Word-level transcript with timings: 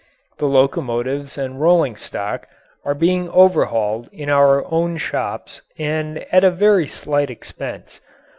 The 0.39 0.47
locomotives 0.47 1.37
and 1.37 1.61
rolling 1.61 1.95
stock 1.95 2.47
are 2.83 2.95
being 2.95 3.29
overhauled 3.29 4.09
in 4.11 4.31
our 4.31 4.65
own 4.73 4.97
shops 4.97 5.61
and 5.77 6.25
at 6.33 6.43
a 6.43 6.49
very 6.49 6.87
slight 6.87 7.29
expense. 7.29 8.01